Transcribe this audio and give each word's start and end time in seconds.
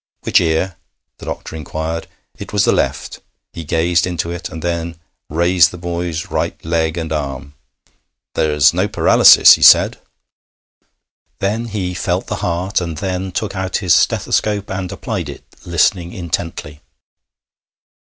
'Which 0.21 0.41
ear?' 0.41 0.77
the 1.19 1.27
doctor 1.27 1.55
inquired. 1.55 2.07
It 2.39 2.51
was 2.51 2.65
the 2.65 2.71
left. 2.71 3.19
He 3.53 3.63
gazed 3.63 4.07
into 4.07 4.31
it, 4.31 4.49
and 4.49 4.63
then 4.63 4.99
raised 5.29 5.69
the 5.69 5.77
boy's 5.77 6.31
right 6.31 6.57
leg 6.65 6.97
and 6.97 7.11
arm. 7.11 7.53
'There 8.33 8.51
is 8.51 8.73
no 8.73 8.87
paralysis,' 8.87 9.53
he 9.53 9.61
said. 9.61 9.99
Then 11.37 11.65
he 11.65 11.93
felt 11.93 12.25
the 12.25 12.37
heart, 12.37 12.81
and 12.81 12.97
then 12.97 13.31
took 13.31 13.55
out 13.55 13.77
his 13.77 13.93
stethoscope 13.93 14.71
and 14.71 14.91
applied 14.91 15.29
it, 15.29 15.43
listening 15.65 16.13
intently. 16.13 16.81